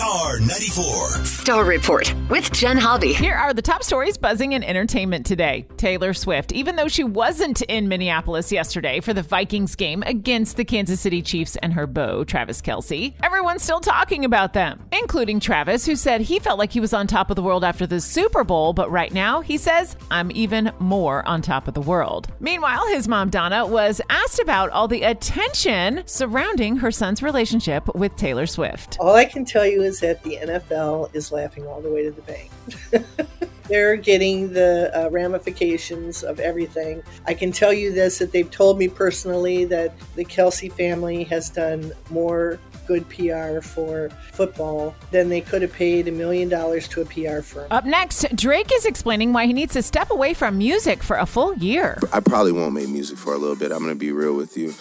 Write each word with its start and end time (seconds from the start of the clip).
Star 0.00 0.40
94. 0.40 0.94
Star 1.26 1.64
Report 1.66 2.14
with 2.30 2.50
Jen 2.52 2.78
Hobby. 2.78 3.12
Here 3.12 3.34
are 3.34 3.52
the 3.52 3.60
top 3.60 3.82
stories 3.82 4.16
buzzing 4.16 4.52
in 4.52 4.64
entertainment 4.64 5.26
today. 5.26 5.66
Taylor 5.76 6.14
Swift, 6.14 6.52
even 6.52 6.76
though 6.76 6.88
she 6.88 7.04
wasn't 7.04 7.60
in 7.60 7.86
Minneapolis 7.86 8.50
yesterday 8.50 9.00
for 9.00 9.12
the 9.12 9.20
Vikings 9.20 9.76
game 9.76 10.02
against 10.06 10.56
the 10.56 10.64
Kansas 10.64 11.02
City 11.02 11.20
Chiefs 11.20 11.56
and 11.56 11.74
her 11.74 11.86
beau, 11.86 12.24
Travis 12.24 12.62
Kelce, 12.62 13.12
everyone's 13.22 13.62
still 13.62 13.80
talking 13.80 14.24
about 14.24 14.54
them, 14.54 14.80
including 14.92 15.40
Travis, 15.40 15.86
who 15.86 15.96
said 15.96 16.20
he 16.20 16.38
felt 16.38 16.58
like 16.58 16.72
he 16.72 16.80
was 16.80 16.92
on 16.92 17.06
top 17.06 17.30
of 17.30 17.36
the 17.36 17.42
world 17.42 17.64
after 17.64 17.86
the 17.86 18.00
Super 18.00 18.44
Bowl, 18.44 18.72
but 18.72 18.90
right 18.90 19.12
now 19.12 19.40
he 19.40 19.56
says, 19.56 19.96
I'm 20.10 20.30
even 20.32 20.72
more 20.78 21.26
on 21.26 21.42
top 21.42 21.68
of 21.68 21.74
the 21.74 21.80
world. 21.80 22.28
Meanwhile, 22.40 22.86
his 22.88 23.08
mom, 23.08 23.30
Donna, 23.30 23.66
was 23.66 24.00
asked 24.10 24.40
about 24.40 24.70
all 24.70 24.88
the 24.88 25.02
attention 25.02 26.02
surrounding 26.06 26.76
her 26.76 26.90
son's 26.90 27.22
relationship 27.22 27.94
with 27.94 28.16
Taylor 28.16 28.46
Swift. 28.46 28.96
All 29.00 29.14
I 29.14 29.24
can 29.24 29.44
tell 29.44 29.66
you 29.66 29.82
is 29.82 30.00
that 30.00 30.22
the 30.22 30.38
NFL 30.42 31.14
is 31.14 31.32
laughing 31.32 31.66
all 31.66 31.80
the 31.80 31.90
way 31.90 32.02
to 32.02 32.10
the 32.10 32.22
bank. 32.22 32.50
They're 33.68 33.94
getting 33.94 34.52
the 34.52 34.90
uh, 34.92 35.10
ramifications 35.10 36.24
of 36.24 36.40
everything. 36.40 37.04
I 37.26 37.34
can 37.34 37.52
tell 37.52 37.72
you 37.72 37.92
this 37.92 38.18
that 38.18 38.32
they've 38.32 38.50
told 38.50 38.78
me 38.78 38.88
personally 38.88 39.64
that 39.66 39.94
the 40.16 40.24
Kelce 40.24 40.72
family 40.72 41.22
has 41.24 41.50
done 41.50 41.92
more 42.10 42.58
good 42.90 43.08
PR 43.08 43.60
for 43.60 44.08
football 44.32 44.96
than 45.12 45.28
they 45.28 45.40
could 45.40 45.62
have 45.62 45.72
paid 45.72 46.08
a 46.08 46.10
million 46.10 46.48
dollars 46.48 46.88
to 46.88 47.00
a 47.00 47.04
PR 47.04 47.40
firm. 47.40 47.68
Up 47.70 47.84
next, 47.84 48.26
Drake 48.34 48.68
is 48.74 48.84
explaining 48.84 49.32
why 49.32 49.46
he 49.46 49.52
needs 49.52 49.74
to 49.74 49.82
step 49.82 50.10
away 50.10 50.34
from 50.34 50.58
music 50.58 51.00
for 51.00 51.16
a 51.16 51.24
full 51.24 51.54
year. 51.54 52.00
I 52.12 52.18
probably 52.18 52.50
won't 52.50 52.72
make 52.72 52.88
music 52.88 53.16
for 53.16 53.32
a 53.32 53.38
little 53.38 53.54
bit. 53.54 53.70
I'm 53.70 53.78
going 53.78 53.94
to 53.94 53.94
be 53.94 54.10
real 54.10 54.34
with 54.34 54.56
you. 54.56 54.74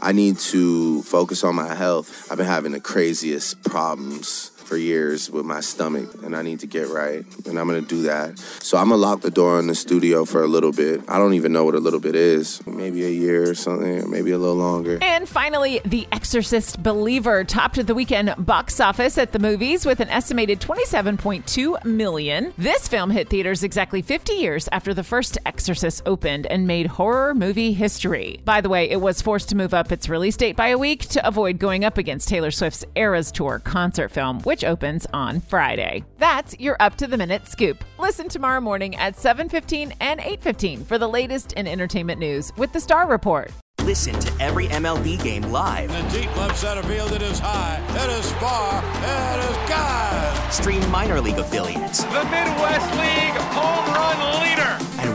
I 0.00 0.10
need 0.10 0.38
to 0.50 1.02
focus 1.02 1.44
on 1.44 1.54
my 1.54 1.72
health. 1.72 2.32
I've 2.32 2.38
been 2.38 2.48
having 2.48 2.72
the 2.72 2.80
craziest 2.80 3.62
problems 3.62 4.50
for 4.62 4.76
years 4.76 5.30
with 5.30 5.44
my 5.44 5.60
stomach, 5.60 6.08
and 6.22 6.36
I 6.36 6.42
need 6.42 6.60
to 6.60 6.66
get 6.66 6.88
right, 6.88 7.24
and 7.46 7.58
I'm 7.58 7.66
gonna 7.66 7.80
do 7.80 8.02
that. 8.02 8.38
So 8.38 8.78
I'm 8.78 8.88
gonna 8.88 9.00
lock 9.00 9.20
the 9.20 9.30
door 9.30 9.58
in 9.58 9.66
the 9.66 9.74
studio 9.74 10.24
for 10.24 10.42
a 10.42 10.46
little 10.46 10.72
bit. 10.72 11.02
I 11.08 11.18
don't 11.18 11.34
even 11.34 11.52
know 11.52 11.64
what 11.64 11.74
a 11.74 11.80
little 11.80 12.00
bit 12.00 12.14
is. 12.14 12.64
Maybe 12.66 13.04
a 13.04 13.10
year 13.10 13.50
or 13.50 13.54
something, 13.54 14.10
maybe 14.10 14.30
a 14.30 14.38
little 14.38 14.56
longer. 14.56 14.98
And 15.02 15.28
finally, 15.28 15.80
The 15.84 16.06
Exorcist 16.12 16.82
Believer 16.82 17.44
topped 17.44 17.84
the 17.86 17.94
weekend 17.94 18.34
box 18.38 18.80
office 18.80 19.18
at 19.18 19.32
the 19.32 19.38
movies 19.38 19.84
with 19.86 20.00
an 20.00 20.08
estimated 20.08 20.60
27.2 20.60 21.84
million. 21.84 22.52
This 22.56 22.88
film 22.88 23.10
hit 23.10 23.28
theaters 23.28 23.62
exactly 23.62 24.02
50 24.02 24.34
years 24.34 24.68
after 24.72 24.94
the 24.94 25.04
first 25.04 25.38
Exorcist 25.46 26.02
opened 26.06 26.46
and 26.46 26.66
made 26.66 26.86
horror 26.86 27.34
movie 27.34 27.72
history. 27.72 28.40
By 28.44 28.60
the 28.60 28.68
way, 28.68 28.88
it 28.90 29.00
was 29.00 29.22
forced 29.22 29.48
to 29.50 29.56
move 29.56 29.74
up 29.74 29.92
its 29.92 30.08
release 30.08 30.36
date 30.36 30.56
by 30.56 30.68
a 30.68 30.78
week 30.78 31.00
to 31.10 31.26
avoid 31.26 31.58
going 31.58 31.84
up 31.84 31.98
against 31.98 32.28
Taylor 32.28 32.50
Swift's 32.50 32.84
Eras 32.94 33.30
Tour 33.32 33.58
concert 33.58 34.10
film, 34.10 34.40
which 34.40 34.61
opens 34.64 35.06
on 35.12 35.40
Friday. 35.40 36.04
That's 36.18 36.58
your 36.58 36.76
up 36.80 36.96
to 36.96 37.06
the 37.06 37.16
minute 37.16 37.46
scoop. 37.46 37.84
Listen 37.98 38.28
tomorrow 38.28 38.60
morning 38.60 38.96
at 38.96 39.16
7:15 39.16 39.94
and 40.00 40.20
8:15 40.20 40.84
for 40.84 40.98
the 40.98 41.08
latest 41.08 41.52
in 41.52 41.66
entertainment 41.66 42.20
news 42.20 42.52
with 42.56 42.72
the 42.72 42.80
Star 42.80 43.08
Report. 43.08 43.50
Listen 43.84 44.18
to 44.20 44.32
every 44.40 44.68
MLB 44.68 45.16
game 45.22 45.42
live. 45.50 45.90
In 45.90 46.06
the 46.06 46.20
deep 46.20 46.36
left 46.36 46.56
center 46.56 46.82
field, 46.84 47.12
it 47.12 47.22
is 47.22 47.40
high, 47.40 47.80
it 47.90 48.10
is 48.18 48.30
far, 48.34 48.78
it 48.78 49.50
is 49.50 49.56
God. 49.68 50.52
Stream 50.52 50.88
minor 50.90 51.20
league 51.20 51.38
affiliates. 51.38 52.04
The 52.04 52.24
Midwest 52.24 52.90
League 52.92 53.36
home 53.50 53.94
run 53.94 54.42
leader. 54.42 54.51